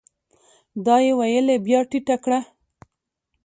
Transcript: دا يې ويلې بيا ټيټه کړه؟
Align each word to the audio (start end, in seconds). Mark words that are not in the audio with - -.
دا 0.85 0.95
يې 1.05 1.13
ويلې 1.19 1.55
بيا 1.65 1.79
ټيټه 1.89 2.15
کړه؟ 2.23 2.39